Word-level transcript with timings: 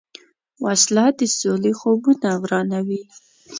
وسله 0.63 1.05
د 1.17 1.21
سولې 1.37 1.71
خوبونه 1.79 2.29
ورانوي 2.43 3.01